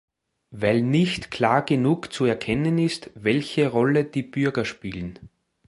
Weil 0.49 0.81
nicht 0.81 1.29
klar 1.29 1.61
genug 1.63 2.11
zu 2.11 2.25
erkennen 2.25 2.79
ist, 2.79 3.11
welche 3.13 3.67
Rolle 3.67 4.03
die 4.03 4.23
Bürger 4.23 4.65
spielen. 4.65 5.19